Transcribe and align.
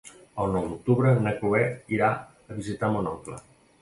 El 0.43 0.47
nou 0.55 0.63
d'octubre 0.69 1.11
na 1.27 1.33
Cloè 1.41 1.61
irà 1.99 2.09
a 2.47 2.57
visitar 2.63 2.91
mon 2.97 3.11
oncle. 3.17 3.39